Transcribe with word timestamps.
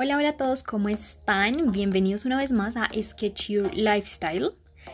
Hola, 0.00 0.16
hola 0.16 0.28
a 0.28 0.36
todos, 0.36 0.62
¿cómo 0.62 0.88
están? 0.88 1.72
Bienvenidos 1.72 2.24
una 2.24 2.36
vez 2.36 2.52
más 2.52 2.76
a 2.76 2.88
Sketch 3.02 3.48
Your 3.48 3.74
Lifestyle, 3.74 4.52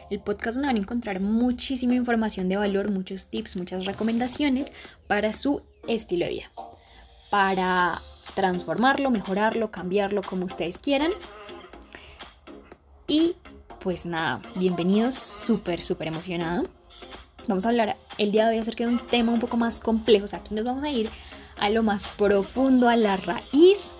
el 0.08 0.18
podcast 0.20 0.54
donde 0.54 0.68
van 0.68 0.76
a 0.76 0.78
encontrar 0.78 1.20
muchísima 1.20 1.94
información 1.94 2.48
de 2.48 2.56
valor, 2.56 2.90
muchos 2.90 3.26
tips, 3.26 3.58
muchas 3.58 3.84
recomendaciones 3.84 4.72
para 5.06 5.34
su 5.34 5.60
estilo 5.86 6.24
de 6.24 6.30
vida, 6.30 6.50
para 7.28 8.00
transformarlo, 8.34 9.10
mejorarlo, 9.10 9.70
cambiarlo 9.70 10.22
como 10.22 10.46
ustedes 10.46 10.78
quieran. 10.78 11.10
Y 13.06 13.36
pues 13.80 14.06
nada, 14.06 14.40
bienvenidos, 14.54 15.16
súper, 15.16 15.82
súper 15.82 16.08
emocionado. 16.08 16.66
Vamos 17.46 17.66
a 17.66 17.68
hablar 17.68 17.98
el 18.16 18.32
día 18.32 18.48
de 18.48 18.54
hoy 18.54 18.62
acerca 18.62 18.86
de 18.86 18.94
un 18.94 19.06
tema 19.08 19.32
un 19.32 19.40
poco 19.40 19.58
más 19.58 19.80
complejo, 19.80 20.24
o 20.24 20.28
sea, 20.28 20.38
aquí 20.38 20.54
nos 20.54 20.64
vamos 20.64 20.82
a 20.82 20.88
ir 20.88 21.10
a 21.58 21.68
lo 21.68 21.82
más 21.82 22.06
profundo, 22.06 22.88
a 22.88 22.96
la 22.96 23.18
raíz 23.18 23.93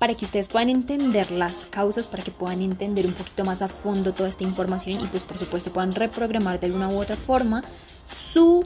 para 0.00 0.14
que 0.14 0.24
ustedes 0.24 0.48
puedan 0.48 0.70
entender 0.70 1.30
las 1.30 1.66
causas, 1.66 2.08
para 2.08 2.24
que 2.24 2.30
puedan 2.30 2.62
entender 2.62 3.06
un 3.06 3.12
poquito 3.12 3.44
más 3.44 3.60
a 3.60 3.68
fondo 3.68 4.14
toda 4.14 4.30
esta 4.30 4.44
información 4.44 5.04
y 5.04 5.06
pues 5.08 5.22
por 5.22 5.36
supuesto 5.36 5.70
puedan 5.70 5.92
reprogramar 5.92 6.58
de 6.58 6.68
alguna 6.68 6.88
u 6.88 6.98
otra 6.98 7.16
forma 7.16 7.62
su 8.10 8.64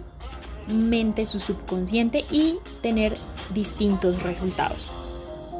mente, 0.68 1.26
su 1.26 1.40
subconsciente 1.40 2.24
y 2.30 2.58
tener 2.82 3.16
distintos 3.52 4.22
resultados. 4.22 4.88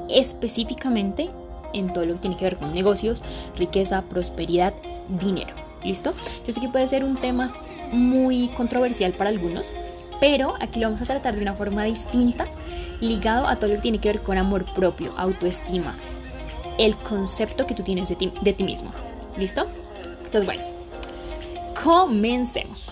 Específicamente 0.08 1.28
en 1.72 1.92
todo 1.92 2.06
lo 2.06 2.14
que 2.14 2.20
tiene 2.20 2.36
que 2.36 2.44
ver 2.44 2.56
con 2.56 2.72
negocios, 2.72 3.20
riqueza, 3.56 4.02
prosperidad, 4.02 4.74
dinero. 5.20 5.56
¿Listo? 5.82 6.14
Yo 6.46 6.52
sé 6.52 6.60
que 6.60 6.68
puede 6.68 6.86
ser 6.86 7.02
un 7.02 7.16
tema 7.16 7.52
muy 7.90 8.46
controversial 8.56 9.12
para 9.14 9.30
algunos, 9.30 9.72
pero 10.24 10.54
aquí 10.58 10.80
lo 10.80 10.86
vamos 10.86 11.02
a 11.02 11.04
tratar 11.04 11.34
de 11.34 11.42
una 11.42 11.52
forma 11.52 11.84
distinta, 11.84 12.46
ligado 12.98 13.46
a 13.46 13.56
todo 13.56 13.68
lo 13.68 13.76
que 13.76 13.82
tiene 13.82 13.98
que 13.98 14.08
ver 14.08 14.22
con 14.22 14.38
amor 14.38 14.64
propio, 14.72 15.12
autoestima, 15.18 15.96
el 16.78 16.96
concepto 16.96 17.66
que 17.66 17.74
tú 17.74 17.82
tienes 17.82 18.08
de 18.08 18.16
ti, 18.54 18.64
mismo. 18.64 18.90
¿Listo? 19.36 19.66
Entonces, 20.24 20.46
bueno, 20.46 20.62
comencemos. 21.84 22.86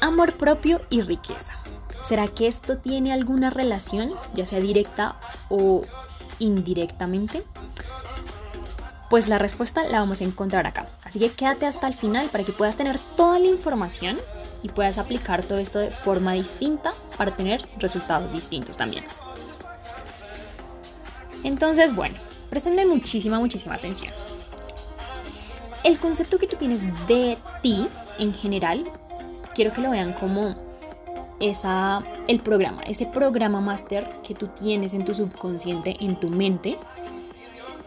Amor 0.00 0.32
propio 0.32 0.80
y 0.90 1.02
riqueza. 1.02 1.54
¿Será 2.02 2.26
que 2.26 2.48
esto 2.48 2.78
tiene 2.78 3.12
alguna 3.12 3.50
relación, 3.50 4.10
ya 4.34 4.46
sea 4.46 4.58
directa 4.58 5.14
o 5.48 5.82
indirectamente? 6.40 7.44
Pues 9.14 9.28
la 9.28 9.38
respuesta 9.38 9.84
la 9.84 10.00
vamos 10.00 10.20
a 10.20 10.24
encontrar 10.24 10.66
acá. 10.66 10.88
Así 11.04 11.20
que 11.20 11.30
quédate 11.30 11.66
hasta 11.66 11.86
el 11.86 11.94
final 11.94 12.26
para 12.30 12.42
que 12.42 12.50
puedas 12.50 12.76
tener 12.76 12.98
toda 13.16 13.38
la 13.38 13.46
información 13.46 14.18
y 14.60 14.70
puedas 14.70 14.98
aplicar 14.98 15.44
todo 15.44 15.58
esto 15.58 15.78
de 15.78 15.92
forma 15.92 16.32
distinta 16.32 16.90
para 17.16 17.30
tener 17.36 17.64
resultados 17.78 18.32
distintos 18.32 18.76
también. 18.76 19.04
Entonces, 21.44 21.94
bueno, 21.94 22.16
prestenme 22.50 22.86
muchísima, 22.86 23.38
muchísima 23.38 23.76
atención. 23.76 24.12
El 25.84 25.96
concepto 26.00 26.36
que 26.36 26.48
tú 26.48 26.56
tienes 26.56 26.82
de 27.06 27.38
ti 27.62 27.86
en 28.18 28.34
general, 28.34 28.84
quiero 29.54 29.72
que 29.72 29.80
lo 29.80 29.92
vean 29.92 30.14
como 30.14 30.56
esa, 31.38 32.02
el 32.26 32.40
programa, 32.40 32.82
ese 32.82 33.06
programa 33.06 33.60
máster 33.60 34.10
que 34.26 34.34
tú 34.34 34.48
tienes 34.48 34.92
en 34.92 35.04
tu 35.04 35.14
subconsciente, 35.14 35.96
en 36.00 36.18
tu 36.18 36.30
mente, 36.30 36.80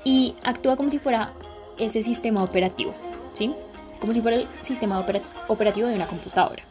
y 0.08 0.36
actúa 0.42 0.78
como 0.78 0.90
si 0.90 1.00
fuera 1.00 1.34
ese 1.78 2.02
sistema 2.02 2.42
operativo, 2.42 2.96
¿sí? 3.34 3.54
Como 4.00 4.14
si 4.14 4.22
fuera 4.22 4.38
el 4.38 4.48
sistema 4.62 5.06
operativo 5.50 5.90
de 5.90 5.96
una 5.96 6.08
computadora. 6.08 6.64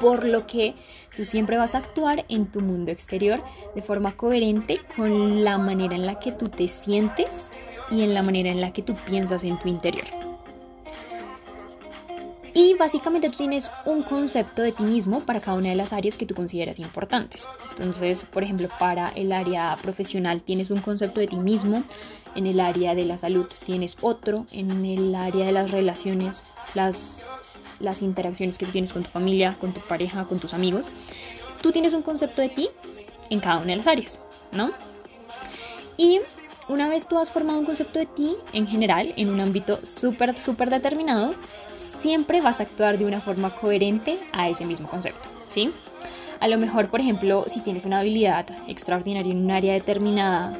Por 0.00 0.24
lo 0.24 0.46
que 0.46 0.74
tú 1.14 1.26
siempre 1.26 1.58
vas 1.58 1.74
a 1.74 1.78
actuar 1.78 2.24
en 2.30 2.46
tu 2.46 2.62
mundo 2.62 2.92
exterior 2.92 3.42
de 3.74 3.82
forma 3.82 4.12
coherente 4.12 4.80
con 4.96 5.44
la 5.44 5.58
manera 5.58 5.94
en 5.94 6.06
la 6.06 6.18
que 6.18 6.32
tú 6.32 6.48
te 6.48 6.66
sientes 6.66 7.50
y 7.90 8.04
en 8.04 8.14
la 8.14 8.22
manera 8.22 8.48
en 8.48 8.62
la 8.62 8.72
que 8.72 8.80
tú 8.80 8.94
piensas 8.94 9.44
en 9.44 9.58
tu 9.58 9.68
interior. 9.68 10.06
Y 12.54 12.74
básicamente 12.74 13.30
tú 13.30 13.36
tienes 13.38 13.70
un 13.86 14.02
concepto 14.02 14.62
de 14.62 14.72
ti 14.72 14.82
mismo 14.82 15.20
para 15.20 15.40
cada 15.40 15.56
una 15.56 15.68
de 15.68 15.76
las 15.76 15.92
áreas 15.92 16.16
que 16.16 16.26
tú 16.26 16.34
consideras 16.34 16.78
importantes. 16.78 17.46
Entonces, 17.70 18.22
por 18.22 18.42
ejemplo, 18.42 18.68
para 18.78 19.10
el 19.10 19.32
área 19.32 19.76
profesional 19.82 20.42
tienes 20.42 20.70
un 20.70 20.80
concepto 20.80 21.20
de 21.20 21.28
ti 21.28 21.36
mismo, 21.36 21.84
en 22.34 22.46
el 22.46 22.60
área 22.60 22.94
de 22.94 23.04
la 23.04 23.18
salud 23.18 23.46
tienes 23.66 23.96
otro, 24.00 24.46
en 24.52 24.84
el 24.84 25.14
área 25.14 25.46
de 25.46 25.52
las 25.52 25.70
relaciones, 25.70 26.42
las, 26.74 27.22
las 27.78 28.02
interacciones 28.02 28.58
que 28.58 28.66
tú 28.66 28.72
tienes 28.72 28.92
con 28.92 29.02
tu 29.02 29.10
familia, 29.10 29.56
con 29.60 29.72
tu 29.72 29.80
pareja, 29.80 30.24
con 30.24 30.38
tus 30.38 30.54
amigos. 30.54 30.88
Tú 31.62 31.72
tienes 31.72 31.92
un 31.92 32.02
concepto 32.02 32.40
de 32.40 32.48
ti 32.48 32.68
en 33.30 33.40
cada 33.40 33.58
una 33.58 33.68
de 33.68 33.76
las 33.76 33.86
áreas, 33.86 34.18
¿no? 34.52 34.72
Y 35.96 36.20
una 36.68 36.88
vez 36.88 37.08
tú 37.08 37.18
has 37.18 37.30
formado 37.30 37.58
un 37.58 37.64
concepto 37.64 37.98
de 37.98 38.06
ti 38.06 38.36
en 38.52 38.66
general, 38.66 39.12
en 39.16 39.28
un 39.28 39.40
ámbito 39.40 39.80
súper, 39.84 40.40
súper 40.40 40.70
determinado, 40.70 41.34
siempre 41.80 42.40
vas 42.40 42.60
a 42.60 42.64
actuar 42.64 42.98
de 42.98 43.06
una 43.06 43.20
forma 43.20 43.54
coherente 43.54 44.18
a 44.32 44.48
ese 44.48 44.64
mismo 44.64 44.88
concepto, 44.88 45.28
¿sí? 45.50 45.72
A 46.38 46.48
lo 46.48 46.58
mejor, 46.58 46.88
por 46.88 47.00
ejemplo, 47.00 47.44
si 47.48 47.60
tienes 47.60 47.84
una 47.84 48.00
habilidad 48.00 48.46
extraordinaria 48.68 49.32
en 49.32 49.44
un 49.44 49.50
área 49.50 49.74
determinada, 49.74 50.56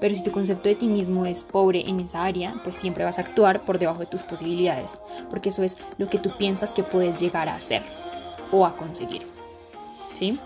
pero 0.00 0.14
si 0.14 0.22
tu 0.22 0.32
concepto 0.32 0.68
de 0.68 0.74
ti 0.74 0.86
mismo 0.86 1.26
es 1.26 1.44
pobre 1.44 1.88
en 1.88 2.00
esa 2.00 2.24
área, 2.24 2.54
pues 2.62 2.76
siempre 2.76 3.04
vas 3.04 3.18
a 3.18 3.22
actuar 3.22 3.64
por 3.64 3.78
debajo 3.78 4.00
de 4.00 4.06
tus 4.06 4.22
posibilidades, 4.22 4.98
porque 5.30 5.50
eso 5.50 5.62
es 5.62 5.76
lo 5.98 6.08
que 6.08 6.18
tú 6.18 6.30
piensas 6.36 6.72
que 6.72 6.82
puedes 6.82 7.20
llegar 7.20 7.48
a 7.48 7.56
hacer 7.56 7.82
o 8.50 8.66
a 8.66 8.76
conseguir. 8.76 9.22
¿Sí? 10.14 10.38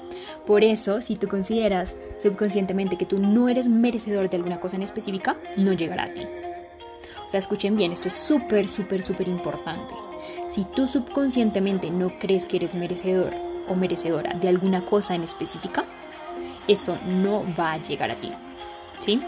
Por 0.47 0.65
eso, 0.65 1.03
si 1.03 1.17
tú 1.17 1.29
consideras 1.29 1.95
subconscientemente 2.19 2.97
que 2.97 3.05
tú 3.05 3.19
no 3.19 3.51
eres 3.51 3.69
merecedor 3.69 4.31
de 4.31 4.39
alguna 4.39 4.61
cosa 4.61 4.77
en 4.77 4.83
específica, 4.83 5.37
no 5.59 5.75
llegará 5.75 6.05
a 6.05 6.15
ti. 6.15 6.27
O 7.29 7.31
sea, 7.31 7.41
escuchen 7.41 7.77
bien, 7.77 7.93
esto 7.93 8.09
es 8.09 8.15
súper, 8.15 8.71
súper, 8.71 9.03
súper 9.03 9.29
importante. 9.29 9.95
Si 10.49 10.65
tú 10.65 10.87
subconscientemente 10.87 11.91
no 11.91 12.09
crees 12.19 12.47
que 12.47 12.57
eres 12.57 12.75
merecedor 12.75 13.35
o 13.69 13.75
merecedora 13.75 14.33
de 14.33 14.49
alguna 14.49 14.87
cosa 14.87 15.15
en 15.15 15.25
específica, 15.25 15.85
eso 16.67 16.99
no 17.05 17.45
va 17.55 17.75
a 17.75 17.77
llegar 17.83 18.11
a 18.11 18.15
ti. 18.15 18.33
¿Sí? 19.01 19.23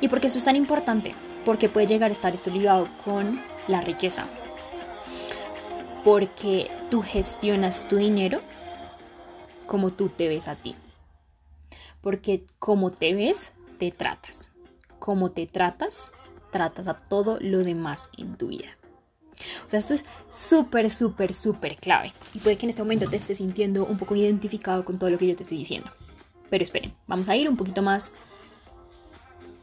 ¿Y 0.00 0.08
por 0.08 0.18
qué 0.18 0.28
eso 0.28 0.38
es 0.38 0.46
tan 0.46 0.56
importante? 0.56 1.14
Porque 1.44 1.68
puede 1.68 1.86
llegar 1.86 2.10
a 2.10 2.14
estar 2.14 2.32
esto 2.32 2.48
ligado 2.48 2.88
con 3.04 3.38
la 3.68 3.82
riqueza. 3.82 4.24
Porque 6.04 6.70
tú 6.90 7.02
gestionas 7.02 7.86
tu 7.86 7.96
dinero 7.96 8.40
como 9.66 9.90
tú 9.90 10.08
te 10.08 10.26
ves 10.26 10.48
a 10.48 10.56
ti. 10.56 10.74
Porque 12.00 12.44
como 12.58 12.90
te 12.90 13.12
ves, 13.12 13.52
te 13.78 13.90
tratas. 13.90 14.48
Como 14.98 15.32
te 15.32 15.46
tratas, 15.46 16.10
tratas 16.50 16.88
a 16.88 16.96
todo 16.96 17.38
lo 17.40 17.58
demás 17.58 18.08
en 18.16 18.36
tu 18.36 18.48
vida. 18.48 18.68
O 19.66 19.70
sea, 19.70 19.78
esto 19.78 19.94
es 19.94 20.04
súper, 20.30 20.90
súper, 20.90 21.34
súper 21.34 21.76
clave. 21.76 22.12
Y 22.34 22.40
puede 22.40 22.56
que 22.56 22.66
en 22.66 22.70
este 22.70 22.82
momento 22.82 23.08
te 23.08 23.16
estés 23.16 23.38
sintiendo 23.38 23.84
un 23.84 23.96
poco 23.96 24.16
identificado 24.16 24.84
con 24.84 24.98
todo 24.98 25.10
lo 25.10 25.18
que 25.18 25.26
yo 25.26 25.36
te 25.36 25.42
estoy 25.42 25.58
diciendo. 25.58 25.90
Pero 26.50 26.64
esperen, 26.64 26.94
vamos 27.06 27.28
a 27.28 27.36
ir 27.36 27.48
un 27.48 27.56
poquito 27.56 27.82
más 27.82 28.12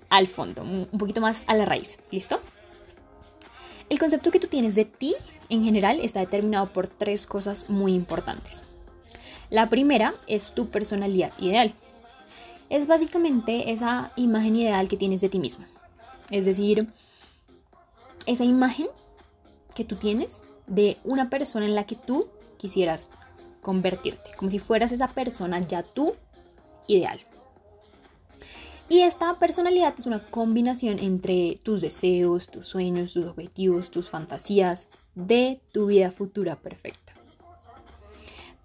al 0.09 0.27
fondo, 0.27 0.61
un 0.61 0.97
poquito 0.97 1.19
más 1.19 1.43
a 1.47 1.55
la 1.55 1.65
raíz. 1.65 1.97
¿Listo? 2.11 2.39
El 3.89 3.99
concepto 3.99 4.31
que 4.31 4.39
tú 4.39 4.47
tienes 4.47 4.75
de 4.75 4.85
ti 4.85 5.15
en 5.49 5.63
general 5.63 5.99
está 5.99 6.19
determinado 6.19 6.67
por 6.67 6.87
tres 6.87 7.27
cosas 7.27 7.69
muy 7.69 7.93
importantes. 7.93 8.63
La 9.49 9.69
primera 9.69 10.15
es 10.27 10.53
tu 10.53 10.69
personalidad 10.69 11.31
ideal. 11.37 11.73
Es 12.69 12.87
básicamente 12.87 13.71
esa 13.71 14.11
imagen 14.15 14.55
ideal 14.55 14.87
que 14.87 14.97
tienes 14.97 15.21
de 15.21 15.29
ti 15.29 15.39
mismo. 15.39 15.65
Es 16.29 16.45
decir, 16.45 16.87
esa 18.25 18.43
imagen 18.43 18.87
que 19.75 19.83
tú 19.83 19.95
tienes 19.95 20.43
de 20.67 20.97
una 21.03 21.29
persona 21.29 21.65
en 21.65 21.75
la 21.75 21.85
que 21.85 21.95
tú 21.95 22.29
quisieras 22.57 23.09
convertirte, 23.61 24.31
como 24.37 24.49
si 24.49 24.59
fueras 24.59 24.91
esa 24.91 25.07
persona 25.07 25.59
ya 25.59 25.83
tú 25.83 26.15
ideal. 26.87 27.19
Y 28.87 29.01
esta 29.01 29.39
personalidad 29.39 29.95
es 29.97 30.05
una 30.05 30.23
combinación 30.23 30.99
entre 30.99 31.59
tus 31.63 31.81
deseos, 31.81 32.47
tus 32.47 32.67
sueños, 32.67 33.13
tus 33.13 33.25
objetivos, 33.25 33.89
tus 33.89 34.09
fantasías 34.09 34.87
de 35.15 35.59
tu 35.71 35.87
vida 35.87 36.11
futura 36.11 36.55
perfecta. 36.57 37.13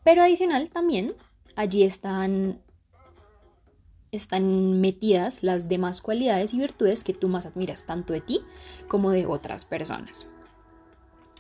Pero 0.04 0.22
adicional 0.22 0.68
también 0.68 1.14
allí 1.56 1.82
están 1.82 2.60
están 4.12 4.80
metidas 4.80 5.42
las 5.42 5.68
demás 5.68 6.00
cualidades 6.00 6.54
y 6.54 6.58
virtudes 6.58 7.04
que 7.04 7.14
tú 7.14 7.28
más 7.28 7.46
admiras 7.46 7.84
tanto 7.84 8.12
de 8.12 8.20
ti 8.20 8.40
como 8.88 9.10
de 9.10 9.26
otras 9.26 9.64
personas. 9.64 10.26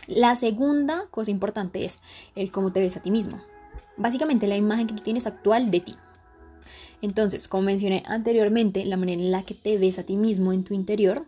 La 0.06 0.34
segunda 0.36 1.06
cosa 1.10 1.30
importante 1.30 1.84
es 1.84 2.00
el 2.34 2.50
cómo 2.50 2.72
te 2.72 2.80
ves 2.80 2.96
a 2.96 3.02
ti 3.02 3.10
mismo. 3.10 3.40
Básicamente 3.96 4.46
la 4.46 4.56
imagen 4.56 4.86
que 4.86 4.94
tú 4.94 5.02
tienes 5.02 5.26
actual 5.26 5.70
de 5.70 5.80
ti. 5.80 5.96
Entonces, 7.02 7.48
como 7.48 7.64
mencioné 7.64 8.02
anteriormente, 8.06 8.84
la 8.84 8.96
manera 8.96 9.22
en 9.22 9.30
la 9.30 9.42
que 9.42 9.54
te 9.54 9.78
ves 9.78 9.98
a 9.98 10.02
ti 10.02 10.16
mismo 10.16 10.52
en 10.52 10.64
tu 10.64 10.74
interior 10.74 11.26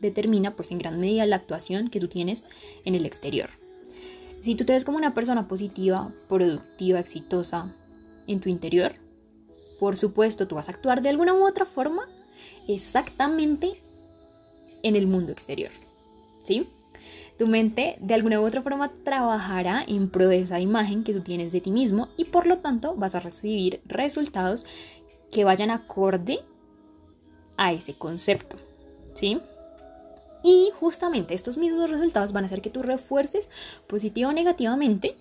determina 0.00 0.56
pues 0.56 0.70
en 0.70 0.78
gran 0.78 0.98
medida 0.98 1.26
la 1.26 1.36
actuación 1.36 1.88
que 1.88 2.00
tú 2.00 2.08
tienes 2.08 2.44
en 2.84 2.94
el 2.94 3.04
exterior. 3.04 3.50
Si 4.40 4.54
tú 4.54 4.64
te 4.64 4.72
ves 4.72 4.84
como 4.84 4.96
una 4.96 5.12
persona 5.12 5.48
positiva, 5.48 6.10
productiva, 6.28 6.98
exitosa 6.98 7.74
en 8.26 8.40
tu 8.40 8.48
interior, 8.48 8.94
por 9.80 9.96
supuesto, 9.96 10.46
tú 10.46 10.54
vas 10.54 10.68
a 10.68 10.72
actuar 10.72 11.02
de 11.02 11.08
alguna 11.08 11.34
u 11.34 11.44
otra 11.44 11.64
forma 11.64 12.02
exactamente 12.68 13.82
en 14.82 14.94
el 14.94 15.06
mundo 15.06 15.32
exterior. 15.32 15.72
¿Sí? 16.44 16.68
Tu 17.38 17.46
mente 17.46 17.96
de 18.00 18.14
alguna 18.14 18.40
u 18.40 18.44
otra 18.44 18.60
forma 18.60 18.92
trabajará 19.02 19.82
en 19.88 20.10
pro 20.10 20.28
de 20.28 20.40
esa 20.40 20.60
imagen 20.60 21.02
que 21.02 21.14
tú 21.14 21.22
tienes 21.22 21.52
de 21.52 21.62
ti 21.62 21.70
mismo 21.70 22.08
y 22.18 22.26
por 22.26 22.46
lo 22.46 22.58
tanto 22.58 22.94
vas 22.94 23.14
a 23.14 23.20
recibir 23.20 23.80
resultados 23.86 24.66
que 25.32 25.44
vayan 25.44 25.70
acorde 25.70 26.40
a 27.56 27.72
ese 27.72 27.94
concepto. 27.94 28.56
¿Sí? 29.14 29.40
Y 30.42 30.70
justamente 30.78 31.34
estos 31.34 31.56
mismos 31.56 31.90
resultados 31.90 32.32
van 32.32 32.44
a 32.44 32.46
hacer 32.46 32.60
que 32.60 32.70
tú 32.70 32.82
refuerces 32.82 33.48
positivo 33.86 34.30
o 34.30 34.32
negativamente 34.32 35.16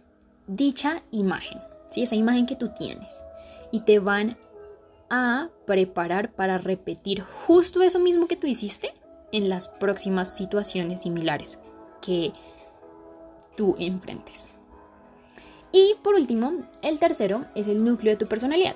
dicha 0.48 1.04
imagen, 1.12 1.60
¿sí? 1.92 2.04
esa 2.04 2.16
imagen 2.16 2.46
que 2.46 2.56
tú 2.56 2.70
tienes. 2.78 3.24
Y 3.72 3.82
te 3.82 4.00
van 4.00 4.38
a 5.10 5.50
preparar 5.66 6.32
para 6.34 6.58
repetir 6.58 7.24
justo 7.48 7.82
eso 7.82 8.00
mismo 8.00 8.28
que 8.28 8.36
tú 8.36 8.48
hiciste 8.48 8.94
en 9.32 9.50
las 9.50 9.68
próximas 9.68 10.36
situaciones 10.36 11.02
similares 11.02 11.60
que 12.02 12.32
tú 13.56 13.76
enfrentes. 13.80 14.50
Y 15.72 15.96
por 16.04 16.16
último, 16.16 16.54
el 16.82 16.98
tercero 16.98 17.46
es 17.56 17.68
el 17.68 17.84
núcleo 17.84 18.14
de 18.14 18.18
tu 18.18 18.28
personalidad. 18.28 18.76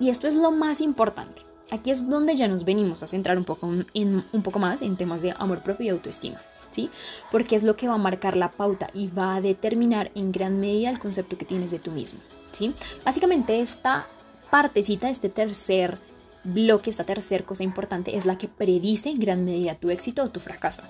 Y 0.00 0.10
esto 0.10 0.26
es 0.26 0.34
lo 0.34 0.50
más 0.50 0.80
importante. 0.80 1.42
Aquí 1.70 1.90
es 1.90 2.08
donde 2.08 2.36
ya 2.36 2.48
nos 2.48 2.64
venimos 2.64 3.02
a 3.02 3.06
centrar 3.06 3.38
un 3.38 3.44
poco, 3.44 3.68
en, 3.94 4.24
un 4.32 4.42
poco 4.42 4.58
más 4.58 4.82
en 4.82 4.96
temas 4.96 5.22
de 5.22 5.34
amor 5.38 5.60
propio 5.60 5.86
y 5.86 5.88
autoestima. 5.90 6.40
¿Sí? 6.72 6.90
Porque 7.32 7.56
es 7.56 7.62
lo 7.62 7.76
que 7.76 7.88
va 7.88 7.94
a 7.94 7.98
marcar 7.98 8.36
la 8.36 8.50
pauta 8.50 8.88
y 8.92 9.06
va 9.06 9.36
a 9.36 9.40
determinar 9.40 10.10
en 10.14 10.30
gran 10.30 10.60
medida 10.60 10.90
el 10.90 10.98
concepto 10.98 11.38
que 11.38 11.46
tienes 11.46 11.70
de 11.70 11.78
tú 11.78 11.90
mismo, 11.90 12.20
¿sí? 12.52 12.74
Básicamente 13.02 13.60
esta 13.60 14.06
partecita, 14.50 15.10
este 15.10 15.28
tercer 15.28 15.98
bloque, 16.44 16.90
esta 16.90 17.04
tercer 17.04 17.44
cosa 17.44 17.64
importante 17.64 18.16
es 18.16 18.24
la 18.24 18.38
que 18.38 18.48
predice 18.48 19.08
en 19.10 19.18
gran 19.18 19.44
medida 19.44 19.74
tu 19.74 19.90
éxito 19.90 20.22
o 20.22 20.30
tu 20.30 20.40
fracaso, 20.40 20.82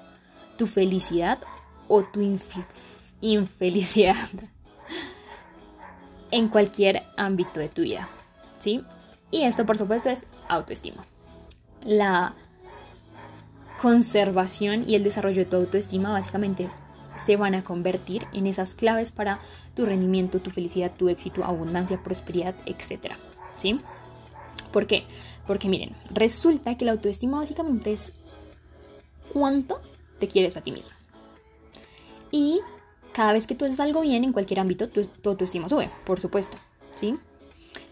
tu 0.57 0.67
felicidad 0.67 1.39
o 1.89 2.03
tu 2.05 2.21
infelicidad 3.21 4.17
en 6.31 6.49
cualquier 6.49 7.05
ámbito 7.17 7.61
de 7.61 7.69
tu 7.69 7.83
vida, 7.83 8.09
¿sí? 8.59 8.83
Y 9.31 9.43
esto, 9.43 9.65
por 9.67 9.79
supuesto, 9.79 10.11
es 10.11 10.27
autoestima. 10.49 11.05
La 11.85 12.35
conservación 13.81 14.89
y 14.89 14.95
el 14.95 15.05
desarrollo 15.05 15.39
de 15.39 15.45
tu 15.47 15.57
autoestima 15.57 16.13
básicamente 16.13 16.69
se 17.15 17.37
van 17.37 17.55
a 17.55 17.65
convertir 17.65 18.27
en 18.33 18.47
esas 18.47 18.75
claves 18.75 19.13
para 19.13 19.41
tu 19.75 19.87
rendimiento, 19.87 20.41
tu 20.41 20.51
felicidad, 20.51 20.93
tu 20.97 21.09
éxito, 21.09 21.45
abundancia, 21.45 22.03
prosperidad, 22.03 22.55
etc. 22.67 23.15
¿Sí? 23.57 23.81
¿Por 24.73 24.87
qué? 24.87 25.05
Porque 25.47 25.69
miren, 25.69 25.97
resulta 26.11 26.77
que 26.77 26.85
la 26.85 26.93
autoestima 26.93 27.39
básicamente 27.39 27.93
es 27.93 28.13
cuánto 29.33 29.81
te 30.19 30.29
quieres 30.29 30.57
a 30.57 30.61
ti 30.61 30.73
mismo. 30.73 30.95
Y 32.31 32.61
cada 33.13 33.33
vez 33.33 33.47
que 33.47 33.55
tú 33.55 33.65
haces 33.65 33.81
algo 33.81 34.01
bien 34.01 34.25
en 34.25 34.33
cualquier 34.33 34.61
ámbito, 34.61 34.89
tu, 34.89 35.09
autoestima 35.25 35.69
sube, 35.69 35.91
por 36.05 36.21
supuesto. 36.21 36.57
¿Sí? 36.95 37.19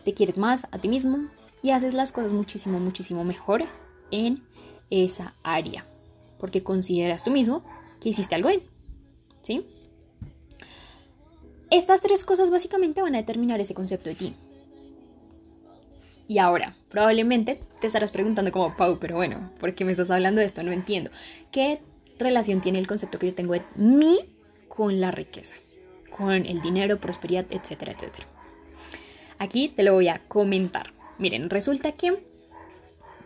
te 0.05 0.15
quieres 0.15 0.39
más 0.39 0.67
a 0.71 0.79
ti 0.79 0.89
mismo 0.89 1.29
y 1.63 1.71
haces 1.71 1.95
las 1.95 2.13
cosas 2.13 2.33
muchísimo, 2.33 2.79
muchísimo 2.79 3.25
mejor 3.25 3.65
en 4.11 4.45
esa 4.91 5.35
área. 5.43 5.87
Porque 6.39 6.63
consideras 6.63 7.25
tú 7.25 7.31
mismo 7.31 7.65
que 8.01 8.11
hiciste 8.11 8.35
algo 8.35 8.51
bien. 8.51 8.63
¿Sí? 9.43 9.67
Estas 11.71 12.01
tres 12.03 12.25
cosas 12.25 12.51
básicamente 12.51 13.03
van 13.03 13.15
a 13.15 13.19
determinar 13.19 13.61
ese 13.61 13.75
concepto 13.75 14.11
de 14.11 14.15
ti. 14.15 14.37
Y 16.27 16.39
ahora, 16.39 16.77
probablemente 16.89 17.61
te 17.81 17.87
estarás 17.87 18.11
preguntando 18.11 18.51
como, 18.51 18.77
Pau, 18.77 18.99
pero 18.99 19.17
bueno, 19.17 19.51
¿por 19.61 19.75
qué 19.75 19.85
me 19.85 19.93
estás 19.93 20.11
hablando 20.11 20.41
de 20.41 20.47
esto? 20.47 20.63
No 20.63 20.73
entiendo. 20.73 21.11
¿Qué 21.51 21.81
relación 22.19 22.61
tiene 22.61 22.79
el 22.79 22.87
concepto 22.87 23.19
que 23.19 23.27
yo 23.27 23.35
tengo 23.35 23.53
de 23.53 23.63
mí 23.77 24.21
con 24.69 25.01
la 25.01 25.11
riqueza? 25.11 25.57
Con 26.17 26.47
el 26.47 26.63
dinero, 26.63 26.99
prosperidad, 26.99 27.45
etcétera, 27.51 27.93
etcétera. 27.93 28.27
Aquí 29.39 29.69
te 29.69 29.83
lo 29.83 29.93
voy 29.93 30.09
a 30.09 30.21
comentar. 30.29 30.93
Miren, 31.19 31.51
resulta 31.51 31.93
que 31.93 32.25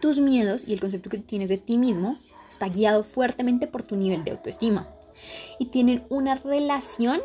tus 0.00 0.19
miedos 0.19 0.67
y 0.67 0.73
el 0.73 0.81
concepto 0.81 1.11
que 1.11 1.19
tienes 1.19 1.49
de 1.49 1.59
ti 1.59 1.77
mismo 1.77 2.19
está 2.49 2.69
guiado 2.69 3.05
fuertemente 3.05 3.67
por 3.67 3.83
tu 3.83 3.97
nivel 3.97 4.25
de 4.25 4.33
autoestima 4.33 4.89
y 5.59 5.67
tienen 5.67 6.05
una 6.09 6.35
relación 6.37 7.21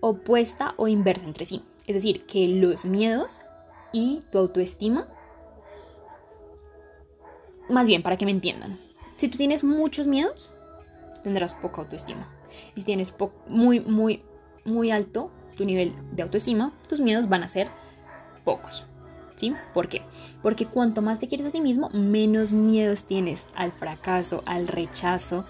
opuesta 0.00 0.74
o 0.76 0.88
inversa 0.88 1.26
entre 1.26 1.46
sí. 1.46 1.62
Es 1.86 1.94
decir, 1.94 2.24
que 2.26 2.46
los 2.48 2.84
miedos 2.84 3.40
y 3.92 4.22
tu 4.30 4.38
autoestima, 4.38 5.08
más 7.68 7.86
bien 7.86 8.02
para 8.02 8.16
que 8.16 8.24
me 8.24 8.30
entiendan, 8.30 8.78
si 9.16 9.28
tú 9.28 9.36
tienes 9.36 9.64
muchos 9.64 10.06
miedos, 10.06 10.50
tendrás 11.22 11.54
poca 11.54 11.82
autoestima. 11.82 12.28
Y 12.74 12.80
si 12.80 12.86
tienes 12.86 13.14
muy, 13.46 13.80
muy, 13.80 14.22
muy 14.64 14.90
alto 14.90 15.30
tu 15.56 15.64
nivel 15.64 15.92
de 16.12 16.22
autoestima, 16.22 16.72
tus 16.88 17.00
miedos 17.00 17.28
van 17.28 17.42
a 17.42 17.48
ser 17.48 17.68
pocos. 18.44 18.84
¿Sí? 19.36 19.54
¿Por 19.72 19.88
qué? 19.88 20.02
Porque 20.42 20.66
cuanto 20.66 21.00
más 21.00 21.20
te 21.20 21.28
quieres 21.28 21.46
a 21.46 21.50
ti 21.50 21.60
mismo, 21.60 21.90
menos 21.90 22.50
miedos 22.50 23.04
tienes 23.04 23.46
al 23.54 23.70
fracaso, 23.70 24.42
al 24.46 24.66
rechazo, 24.66 25.44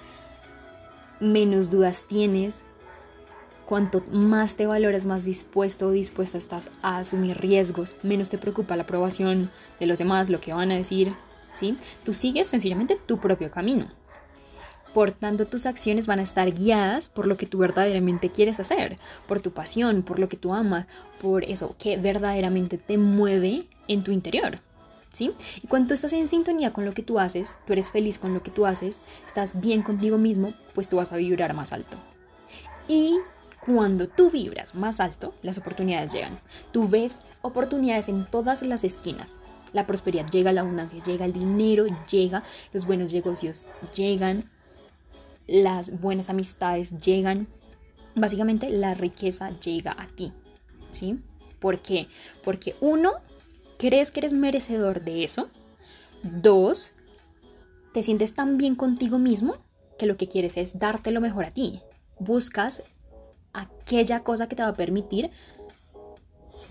menos 1.21 1.71
dudas 1.71 2.05
tienes. 2.07 2.61
Cuanto 3.69 4.03
más 4.11 4.57
te 4.57 4.67
valoras, 4.67 5.05
más 5.05 5.27
dispuesto 5.27 5.89
o 5.89 5.91
dispuesta 5.91 6.39
estás 6.39 6.71
a 6.81 6.97
asumir 6.97 7.37
riesgos, 7.37 7.97
menos 8.03 8.31
te 8.31 8.39
preocupa 8.39 8.77
la 8.77 8.85
aprobación 8.85 9.51
de 9.79 9.87
los 9.87 9.99
demás, 9.99 10.31
lo 10.31 10.41
que 10.41 10.55
van 10.55 10.71
a 10.71 10.77
decir, 10.77 11.15
¿sí? 11.53 11.77
Tú 12.03 12.15
sigues 12.15 12.47
sencillamente 12.47 12.99
tu 13.05 13.19
propio 13.19 13.51
camino. 13.51 13.91
Por 14.95 15.11
tanto, 15.13 15.47
tus 15.47 15.67
acciones 15.67 16.07
van 16.07 16.19
a 16.19 16.23
estar 16.23 16.51
guiadas 16.51 17.09
por 17.09 17.27
lo 17.27 17.37
que 17.37 17.45
tú 17.45 17.59
verdaderamente 17.59 18.31
quieres 18.31 18.59
hacer, 18.59 18.97
por 19.27 19.41
tu 19.41 19.51
pasión, 19.51 20.03
por 20.03 20.19
lo 20.19 20.31
que 20.31 20.39
tú 20.39 20.55
amas, 20.55 20.87
por 21.21 21.45
eso 21.45 21.77
que 21.79 21.99
verdaderamente 21.99 22.79
te 22.79 22.97
mueve 22.97 23.67
en 23.87 24.03
tu 24.03 24.13
interior. 24.13 24.61
¿Sí? 25.13 25.33
Y 25.63 25.67
cuando 25.67 25.93
estás 25.93 26.15
en 26.15 26.27
sintonía 26.27 26.73
con 26.73 26.87
lo 26.87 26.95
que 26.95 27.03
tú 27.03 27.19
haces, 27.19 27.59
tú 27.67 27.75
eres 27.75 27.91
feliz 27.91 28.19
con 28.19 28.33
lo 28.33 28.43
que 28.43 28.51
tú 28.51 28.65
haces, 28.65 28.99
estás 29.27 29.61
bien 29.61 29.83
contigo 29.83 30.17
mismo, 30.17 30.55
pues 30.75 30.89
tú 30.89 30.97
vas 30.97 31.13
a 31.13 31.17
vibrar 31.17 31.53
más 31.53 31.75
alto. 31.75 31.99
Y 32.89 33.19
cuando 33.65 34.09
tú 34.09 34.31
vibras 34.31 34.75
más 34.75 35.01
alto, 35.01 35.35
las 35.43 35.59
oportunidades 35.59 36.13
llegan. 36.13 36.39
Tú 36.73 36.89
ves 36.89 37.19
oportunidades 37.43 38.09
en 38.09 38.27
todas 38.27 38.63
las 38.63 38.85
esquinas. 38.85 39.37
La 39.73 39.87
prosperidad 39.87 40.29
llega, 40.29 40.53
la 40.53 40.63
abundancia 40.63 41.03
llega, 41.05 41.25
el 41.25 41.33
dinero 41.33 41.87
llega, 42.11 42.43
los 42.73 42.87
buenos 42.87 43.13
negocios 43.13 43.67
llegan, 43.95 44.51
las 45.47 46.01
buenas 46.01 46.31
amistades 46.31 46.99
llegan, 46.99 47.49
básicamente 48.15 48.71
la 48.71 48.95
riqueza 48.95 49.51
llega 49.61 49.93
a 49.99 50.07
ti, 50.09 50.33
¿sí? 50.91 51.19
¿Por 51.59 51.81
qué? 51.81 52.09
Porque 52.45 52.77
uno, 52.81 53.15
crees 53.79 54.11
que 54.11 54.21
eres 54.21 54.33
merecedor 54.33 55.03
de 55.03 55.25
eso. 55.25 55.49
Dos, 56.23 56.93
te 57.93 58.03
sientes 58.03 58.35
tan 58.35 58.59
bien 58.59 58.75
contigo 58.75 59.19
mismo 59.19 59.57
que 59.99 60.07
lo 60.07 60.17
que 60.17 60.29
quieres 60.29 60.57
es 60.57 60.79
darte 60.79 61.11
lo 61.11 61.21
mejor 61.21 61.45
a 61.45 61.51
ti. 61.51 61.81
Buscas 62.19 62.83
aquella 63.61 64.23
cosa 64.25 64.49
que 64.49 64.57
te 64.57 64.63
va 64.63 64.69
a 64.69 64.75
permitir 64.75 65.31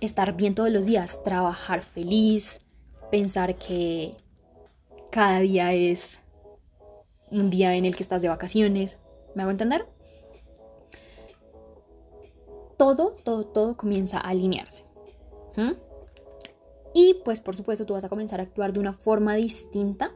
estar 0.02 0.36
bien 0.36 0.56
todos 0.56 0.70
los 0.70 0.86
días, 0.86 1.22
trabajar 1.24 1.82
feliz, 1.82 2.62
pensar 3.12 3.56
que 3.56 4.16
cada 5.12 5.40
día 5.40 5.74
es 5.74 6.20
un 7.32 7.50
día 7.50 7.76
en 7.76 7.86
el 7.86 7.96
que 7.96 8.04
estás 8.04 8.22
de 8.22 8.30
vacaciones. 8.30 8.98
¿Me 9.36 9.42
hago 9.42 9.52
entender? 9.52 9.86
Todo, 12.78 13.16
todo, 13.24 13.46
todo 13.46 13.76
comienza 13.76 14.18
a 14.18 14.30
alinearse. 14.30 14.84
Y 16.94 17.16
pues 17.26 17.40
por 17.40 17.56
supuesto 17.56 17.86
tú 17.86 17.94
vas 17.94 18.04
a 18.04 18.10
comenzar 18.10 18.40
a 18.40 18.44
actuar 18.44 18.74
de 18.74 18.80
una 18.80 18.94
forma 18.94 19.36
distinta, 19.36 20.12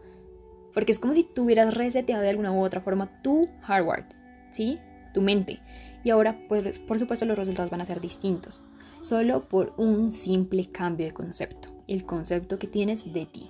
porque 0.73 0.91
es 0.91 0.99
como 0.99 1.13
si 1.13 1.23
tú 1.23 1.45
hubieras 1.45 1.73
reseteado 1.73 2.21
de 2.21 2.29
alguna 2.29 2.51
u 2.51 2.63
otra 2.63 2.81
forma 2.81 3.21
tu 3.21 3.47
hardware, 3.61 4.05
¿sí? 4.51 4.79
Tu 5.13 5.21
mente. 5.21 5.59
Y 6.03 6.09
ahora 6.09 6.37
pues 6.47 6.79
por 6.79 6.99
supuesto 6.99 7.25
los 7.25 7.37
resultados 7.37 7.69
van 7.69 7.81
a 7.81 7.85
ser 7.85 8.01
distintos, 8.01 8.61
solo 9.01 9.41
por 9.41 9.73
un 9.77 10.11
simple 10.11 10.65
cambio 10.65 11.05
de 11.05 11.13
concepto, 11.13 11.69
el 11.87 12.05
concepto 12.05 12.59
que 12.59 12.67
tienes 12.67 13.13
de 13.13 13.25
ti, 13.25 13.49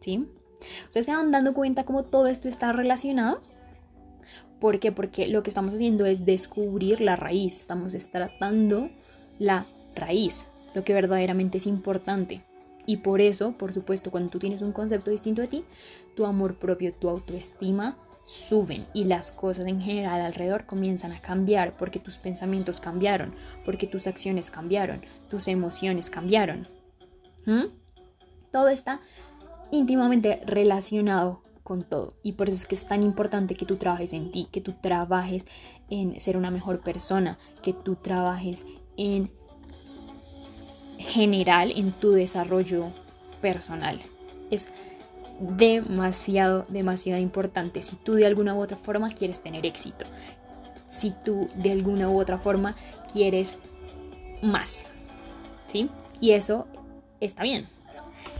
¿sí? 0.00 0.26
Ustedes 0.84 1.06
se 1.06 1.12
van 1.12 1.30
dando 1.30 1.54
cuenta 1.54 1.84
cómo 1.84 2.04
todo 2.04 2.26
esto 2.26 2.48
está 2.48 2.72
relacionado. 2.72 3.40
¿Por 4.60 4.78
qué? 4.78 4.92
Porque 4.92 5.26
lo 5.26 5.42
que 5.42 5.50
estamos 5.50 5.74
haciendo 5.74 6.04
es 6.04 6.26
descubrir 6.26 7.00
la 7.00 7.16
raíz, 7.16 7.56
estamos 7.56 7.94
tratando 8.10 8.90
la 9.38 9.64
raíz, 9.94 10.44
lo 10.74 10.84
que 10.84 10.92
verdaderamente 10.92 11.58
es 11.58 11.66
importante. 11.66 12.44
Y 12.84 12.98
por 12.98 13.20
eso, 13.20 13.52
por 13.52 13.72
supuesto, 13.72 14.10
cuando 14.10 14.30
tú 14.30 14.38
tienes 14.38 14.60
un 14.60 14.72
concepto 14.72 15.10
distinto 15.10 15.40
de 15.40 15.48
ti, 15.48 15.64
tu 16.14 16.26
amor 16.26 16.56
propio, 16.56 16.92
tu 16.92 17.08
autoestima 17.08 17.96
suben 18.22 18.86
y 18.92 19.04
las 19.04 19.32
cosas 19.32 19.66
en 19.66 19.80
general 19.80 20.20
alrededor 20.20 20.66
comienzan 20.66 21.12
a 21.12 21.20
cambiar 21.20 21.76
porque 21.76 21.98
tus 21.98 22.18
pensamientos 22.18 22.80
cambiaron, 22.80 23.34
porque 23.64 23.86
tus 23.86 24.06
acciones 24.06 24.50
cambiaron, 24.50 25.02
tus 25.28 25.48
emociones 25.48 26.10
cambiaron. 26.10 26.68
¿Mm? 27.46 27.66
Todo 28.52 28.68
está 28.68 29.00
íntimamente 29.70 30.42
relacionado 30.46 31.42
con 31.62 31.84
todo. 31.84 32.14
Y 32.22 32.32
por 32.32 32.48
eso 32.48 32.56
es 32.56 32.66
que 32.66 32.74
es 32.74 32.86
tan 32.86 33.02
importante 33.02 33.54
que 33.54 33.64
tú 33.66 33.76
trabajes 33.76 34.12
en 34.12 34.30
ti, 34.32 34.48
que 34.50 34.60
tú 34.60 34.74
trabajes 34.80 35.46
en 35.88 36.20
ser 36.20 36.36
una 36.36 36.50
mejor 36.50 36.80
persona, 36.80 37.38
que 37.62 37.72
tú 37.72 37.96
trabajes 37.96 38.66
en 38.96 39.30
general 40.98 41.72
en 41.74 41.92
tu 41.92 42.10
desarrollo 42.12 42.92
personal. 43.40 44.00
Es 44.50 44.68
demasiado, 45.40 46.66
demasiado 46.68 47.20
importante 47.20 47.82
si 47.82 47.96
tú 47.96 48.14
de 48.14 48.26
alguna 48.26 48.54
u 48.54 48.60
otra 48.60 48.76
forma 48.76 49.10
quieres 49.10 49.40
tener 49.40 49.66
éxito. 49.66 50.04
Si 50.90 51.12
tú 51.24 51.48
de 51.54 51.72
alguna 51.72 52.10
u 52.10 52.20
otra 52.20 52.38
forma 52.38 52.76
quieres 53.12 53.56
más. 54.42 54.84
¿Sí? 55.68 55.88
Y 56.20 56.32
eso 56.32 56.66
está 57.20 57.42
bien. 57.42 57.68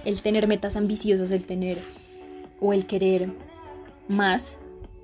El 0.04 0.21
tener 0.21 0.47
metas 0.47 0.76
ambiciosas, 0.76 1.30
el 1.30 1.47
tener 1.47 1.78
o 2.61 2.73
el 2.73 2.87
querer 2.87 3.30
más, 4.09 4.57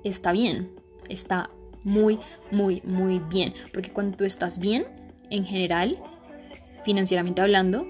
está 0.03 0.31
bien. 0.31 0.69
Está 1.09 1.49
muy, 1.83 2.19
muy, 2.51 2.81
muy 2.83 3.19
bien. 3.19 3.53
Porque 3.73 3.91
cuando 3.91 4.17
tú 4.17 4.25
estás 4.25 4.59
bien, 4.59 4.85
en 5.29 5.45
general, 5.45 5.97
financieramente 6.83 7.41
hablando, 7.41 7.87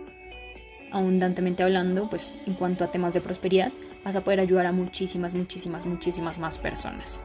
abundantemente 0.92 1.64
hablando, 1.64 2.10
pues 2.10 2.34
en 2.46 2.54
cuanto 2.54 2.84
a 2.84 2.92
temas 2.92 3.14
de 3.14 3.22
prosperidad, 3.22 3.72
vas 4.08 4.16
a 4.16 4.22
poder 4.22 4.40
ayudar 4.40 4.66
a 4.66 4.72
muchísimas, 4.72 5.34
muchísimas, 5.34 5.86
muchísimas 5.86 6.40
más 6.40 6.58
personas. 6.58 7.20